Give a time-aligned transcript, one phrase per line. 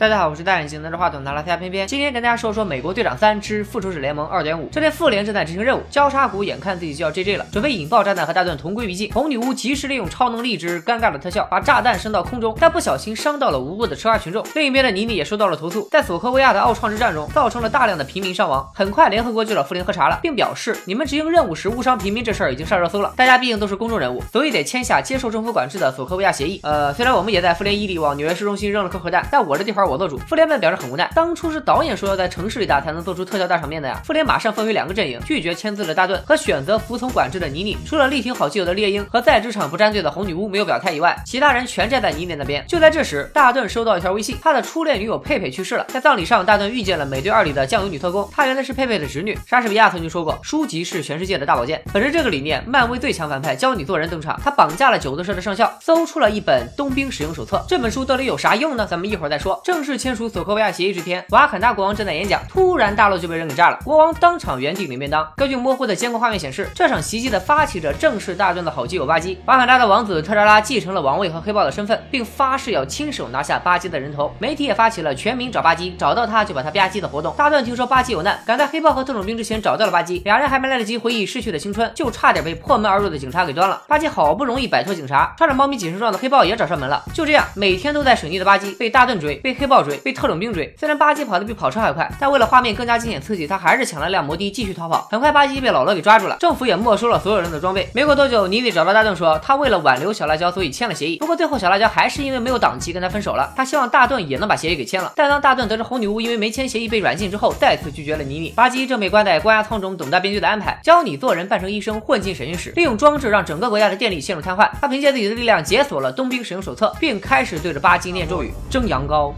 [0.00, 4.64] 大家好，我是戴眼镜拿着话筒拿了下偏偏，今天跟大家说说《美国队长三之复仇者联盟二点五》。
[4.72, 9.12] 这天复联正在执行任务，交叉骨眼看自己就要 GG 了，准备引爆炸弹和大盾同归于尽。
[9.12, 14.42] 红女巫及时利用超能力之尴尬的特效，把炸弹升到空中，但不小心伤到了无辜的吃瓜群众。
[14.54, 18.66] 另一边的妮妮也收到了投诉，在索科维亚的奥创之战中，造成了大量的平民伤亡。
[18.74, 23.12] 很快，联合国就找复联喝茶了，并表示你们执行任务时误伤平民这事儿已经上热搜了。
[23.18, 26.58] 大家毕竟都是公众人物，所以得签下接受政府管制的索科维亚协议。
[26.62, 30.18] 呃，虽然我们也在复联一里往纽约市中心扔了颗核弹，但我这地方我做主。
[30.26, 30.76] 复联们表示。
[30.80, 34.00] 很无奈，当初是导演说要在城市里打才能做出特效大场面的呀。
[34.02, 37.76] 复联马上分为两个阵营，拒绝签字的大盾和选择服从管制的妮妮。
[37.84, 42.64] 除了力挺好基友的猎鹰和在职场不站队的红女巫没有表态以外，其他人全站在妮妮那边。
[42.66, 45.84] 就在这时，大盾收到一条微信，他的初恋女友佩佩去世了。
[45.88, 49.38] 在葬礼上，大盾遇见了美队二里的酱油女特工，她原来是佩佩的侄女。
[49.46, 51.82] 莎士比亚曾经说过，书籍是全世界的大宝剑。
[51.92, 57.62] 本着这个理念，漫威最强反派教你做人登场，他绑架了九头蛇的上校，搜出了一本冬兵使用手册。
[57.68, 58.86] 这本书到底有啥用呢？
[58.88, 59.60] 咱们一会儿再说。
[59.62, 65.26] 正正式签署索科维亚协议这天，瓦坎达国王正在演讲，突然大楼就被人给炸了，国王当场原地领便当。
[65.38, 69.38] 根据模糊的监控画面显示，这场袭击的发起者正是大盾的好基友巴基。
[69.46, 74.30] 瓦坎达的王子特扎拉继承了王位和黑豹的身份，并发誓要亲手拿下巴基的人头。
[74.38, 77.34] 媒体也发起了全民找巴基，找到他就把他吧唧的活动。
[77.38, 83.80] 大盾听说巴基有难，赶在黑豹和特种兵之前找到了巴基，俩人还没来得及回忆逝去的青春，就差点被破门而入的警察给端了。
[83.88, 87.02] 巴基好不容易摆脱警察，穿着猫咪紧身装的黑豹也找上门了。
[87.14, 90.74] 就这样，每天都在水逆的巴基被大盾追，被黑暴追，被特种兵追。
[90.78, 95.08] 虽然巴基跑得比跑车还快，但为了画面更加惊险刺激，他还是抢了辆摩的继续逃跑。
[95.10, 97.88] 很快，巴基被老罗给抓住了，政府也没收了所有人的装备。
[97.94, 101.18] 没过多久，妮妮找到大盾说，他为了挽留小辣椒，所以签了协议。
[101.18, 103.52] 不过最后小辣椒还是因为没有档期跟他分手了。
[103.56, 105.12] 他希望大盾也能把协议给签了。
[105.16, 108.50] 但当大盾得知红女巫因为没签协议被软禁之后，再次拒绝了妮妮。
[108.50, 110.78] 巴基正被关在关押舱中，等待编剧的安排。
[110.82, 114.68] 教你做人，扮成医生，混进审讯室，利用装置让整个国家的电力陷入瘫痪。
[114.80, 119.32] 他凭借自己的力量解锁了冬兵使用手册，并开始对着巴基念咒语：蒸羊羔，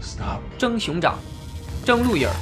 [0.57, 1.15] 蒸熊掌，
[1.85, 2.35] 蒸鹿眼儿。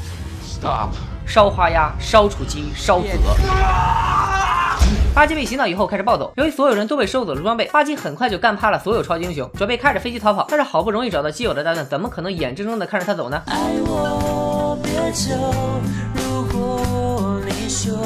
[1.25, 3.35] 烧花鸭，烧雏鸡，烧子鹅。
[5.13, 10.45] 巴基被洗脑以后开始暴走，由于所有人都被收走了装备，巴基很快就干趴了所有超级英雄，准备开着飞机逃跑。
[10.49, 13.41] 但是好不容易找到基友的大盾，怎么可能眼睁睁的看着他走呢？
[13.45, 15.33] 爱我别走，
[16.15, 17.97] 如果你说。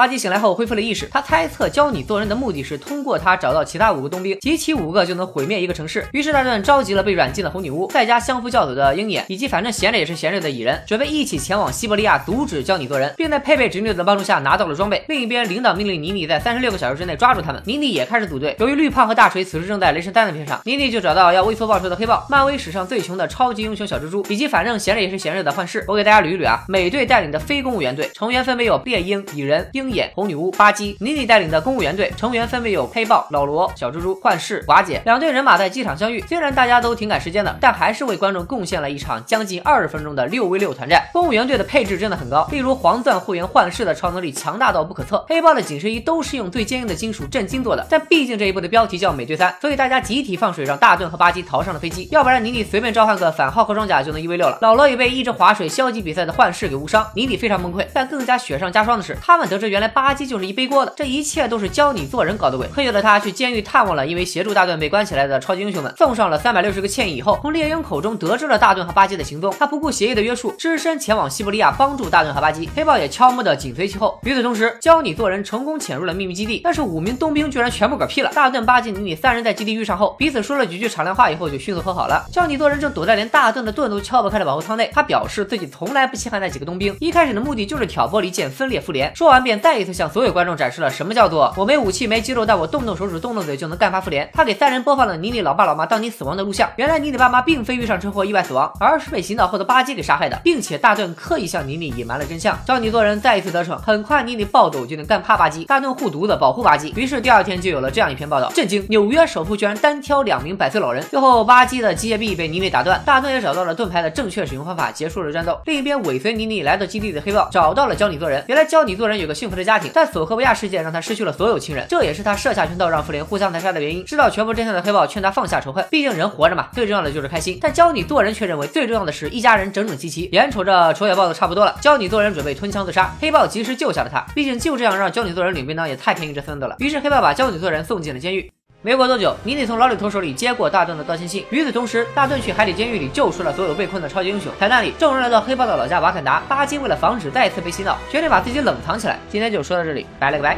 [0.00, 6.06] 巴基醒来后恢复了意识，他猜测教你做人的目的是通过他找到其他五个冬兵，集齐五个就能毁灭一个城市。
[6.12, 15.04] 于是大盾召集了被软禁的红女巫，再加相夫教子的鹰眼，以及反正闲着也是闲着的蚁人，准备一起前往西伯利亚阻止教你做人，并在佩佩侄女的帮助下拿到了装备。
[15.06, 18.56] 另一边，领导命令妮妮在三十六个小时之内抓住他们，妮妮也开始组队。
[18.58, 25.84] 由于绿胖和大锤此时正在雷神三的片上，妮妮就找到要为错报仇的黑豹，漫威史上最穷的超级英雄小蜘蛛，以及反正闲着也是闲着的幻视。
[25.86, 29.89] 我给大家捋一捋啊，美队带领的非公务员队成员分别有猎鹰、蚁人、鹰。
[29.90, 36.20] 眼红女巫巴基妮妮带领的公务员队成员分别有黑豹、老罗、小蜘蛛、幻视、寡姐两队人马在机场相遇。
[36.28, 41.08] 虽然大家都挺赶时间的，但还是为观众贡献了一场将近二十分钟的六 v 六团战。
[41.12, 47.86] 公务员队的配置真的很高，例如黄钻护员幻视的超能力强大到不可测，黑豹的紧身衣都是用最坚硬的金属震金做的。
[47.88, 54.58] 但毕竟这一部的标题叫美队三，所以大家集体放水让大盾和巴基逃上了飞机，要不然妮妮随便召唤个反浩克装甲就能一 v 六了。
[54.60, 57.86] 老罗也被一直划水消极比赛的幻视给误伤，妮妮非常崩溃。
[57.92, 60.50] 但更加雪上加霜的是，他们得知原来巴基就是一。
[60.60, 62.68] 背锅的，这一切都是教你做人搞的鬼。
[62.74, 69.54] 黑夜的他去监狱探望了因为协助大盾被关起来的超级英雄们，送上了三百六十个歉意以后，从猎鹰口中得知了大盾和巴基的行踪。
[69.58, 72.68] 他不顾协议的约束，只身前往西伯利亚帮助大盾和巴基。
[72.76, 74.20] 黑豹也悄摸的紧随其后。
[74.24, 78.30] 与此同时，教你做人成功潜入了秘密基地，但是五名冬兵居然全部嗝屁了。
[78.34, 82.26] 大盾、巴基、妮妮三人在基地遇上后，彼此说了几句敞亮话以后就迅速和好了。
[82.30, 89.14] 教你做人正躲在连大盾的盾都敲不开的保护舱内，他表示自己从来不稀罕那几个冬兵，一开始的目的就是挑拨离间、分裂复联。
[89.14, 91.54] 说完便再一次向所有观众展示了什么叫做。
[91.56, 94.28] 我没武器没肌肉，但我动动手指动动嘴就能干趴复联。
[94.32, 96.68] 他给三人播放了妮妮老爸老妈当年死亡的录像。
[96.76, 102.58] 原来妮妮爸妈并非遇上车祸意外死亡，而是被洗脑后的巴基给杀害的，并且大盾刻意向妮妮隐瞒了真相。
[102.66, 106.92] 教你做人再一次得逞，很快妮妮暴走就能干趴巴基，大盾护犊子保护巴基。
[106.96, 111.04] 于是第二天就有了这样一篇报道：震惊，纽约首富居然单挑两名百岁老人。
[111.04, 115.58] 最后巴基的机械臂被妮妮打断，大盾也找到了盾牌的正确使用方法，结束了战斗。
[115.66, 118.44] 另一边尾随妮妮来到基地的黑豹找到了教你做人。
[118.48, 121.86] 原来教你做人有个幸福的家庭，但索科维亚事件让他失去了所有亲人。
[121.88, 124.02] 这这也是他设下圈套让复联互相残杀的原因。
[124.06, 127.58] 知道全部真相的黑豹劝他放下仇恨，毕竟人活着嘛，最重要的就是开心。
[127.60, 130.30] 但教你做人却认为最重要的是一家人整整齐齐。
[130.32, 134.24] 眼瞅着仇也报的差不多了，教你做人准备吞枪自杀，黑豹及时救下了他。
[134.34, 136.76] 毕竟就这样让教你做人领便当也太便宜这孙子了。
[136.78, 138.50] 于是黑豹把教你做人送进了监狱。
[138.82, 141.44] 没过多久，妮妮从老李头手里接过大盾的道歉信。
[141.50, 144.50] 与此同时，大盾去海底监狱里救出了所有被困的超级英雄。
[144.58, 149.18] 彩蛋里，众人来到黑豹的老家瓦坎达，巴金为了防止再次被洗脑，决定把自己冷藏起来。
[149.28, 150.56] 今天就说到这里，拜了个拜。